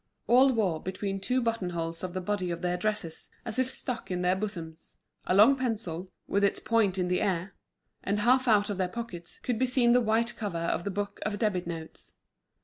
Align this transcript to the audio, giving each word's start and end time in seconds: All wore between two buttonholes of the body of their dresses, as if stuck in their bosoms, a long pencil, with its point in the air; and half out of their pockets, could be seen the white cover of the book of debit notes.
All 0.25 0.51
wore 0.51 0.81
between 0.81 1.19
two 1.19 1.43
buttonholes 1.43 2.03
of 2.03 2.15
the 2.15 2.21
body 2.21 2.49
of 2.49 2.63
their 2.63 2.75
dresses, 2.75 3.29
as 3.45 3.59
if 3.59 3.69
stuck 3.69 4.09
in 4.09 4.23
their 4.23 4.35
bosoms, 4.35 4.97
a 5.27 5.35
long 5.35 5.55
pencil, 5.55 6.09
with 6.27 6.43
its 6.43 6.59
point 6.59 6.97
in 6.97 7.07
the 7.07 7.21
air; 7.21 7.53
and 8.03 8.21
half 8.21 8.47
out 8.47 8.71
of 8.71 8.79
their 8.79 8.87
pockets, 8.89 9.37
could 9.43 9.59
be 9.59 9.67
seen 9.67 9.91
the 9.91 10.01
white 10.01 10.35
cover 10.35 10.57
of 10.57 10.85
the 10.85 10.89
book 10.89 11.19
of 11.21 11.37
debit 11.37 11.67
notes. 11.67 12.15